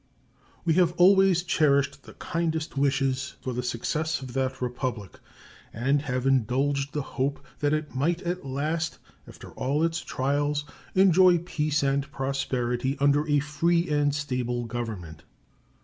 [0.65, 5.19] We have always cherished the kindest wishes for the success of that Republic,
[5.71, 11.37] and have indulged the hope that it might at last, after all its trials, enjoy
[11.37, 15.21] peace and prosperity under a free and stable government.